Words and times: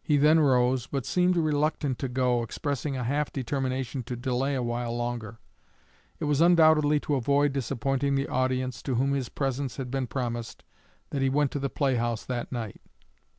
He 0.00 0.16
then 0.16 0.40
rose, 0.40 0.86
but 0.86 1.04
seemed 1.04 1.36
reluctant 1.36 1.98
to 1.98 2.08
go, 2.08 2.42
expressing 2.42 2.96
a 2.96 3.04
half 3.04 3.30
determination 3.30 4.02
to 4.04 4.16
delay 4.16 4.54
a 4.54 4.62
while 4.62 4.96
longer. 4.96 5.38
It 6.18 6.24
was 6.24 6.40
undoubtedly 6.40 6.98
to 7.00 7.14
avoid 7.14 7.52
disappointing 7.52 8.14
the 8.14 8.26
audience, 8.28 8.80
to 8.84 8.94
whom 8.94 9.12
his 9.12 9.28
presence 9.28 9.76
had 9.76 9.90
been 9.90 10.06
promised, 10.06 10.64
that 11.10 11.20
he 11.20 11.28
went 11.28 11.50
to 11.50 11.58
the 11.58 11.68
play 11.68 11.96
house 11.96 12.24
that 12.24 12.50
night. 12.50 12.80